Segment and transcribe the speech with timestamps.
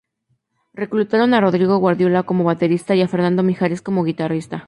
[0.81, 4.59] Reclutaron a Rodrigo Guardiola como baterista, y a Fernando Mijares como guitarrista.